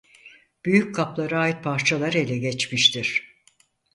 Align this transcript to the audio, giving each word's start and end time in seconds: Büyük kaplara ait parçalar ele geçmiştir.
Büyük 0.65 0.95
kaplara 0.95 1.39
ait 1.39 1.63
parçalar 1.63 2.13
ele 2.13 2.37
geçmiştir. 2.37 3.35